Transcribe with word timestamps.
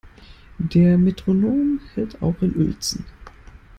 Der 0.57 0.97
Metronom 0.97 1.79
hält 1.93 2.23
auch 2.23 2.41
in 2.41 2.55
Uelzen. 2.57 3.05